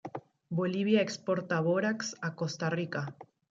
Bolivia 0.59 1.03
exporta 1.09 1.61
Bórax 1.69 2.11
a 2.29 2.33
Costa 2.41 2.71
Rica. 2.79 3.01